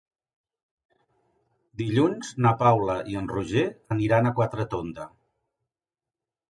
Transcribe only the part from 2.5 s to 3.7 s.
Paula i en Roger